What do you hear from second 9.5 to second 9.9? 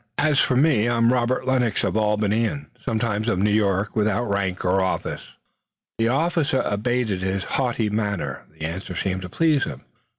him.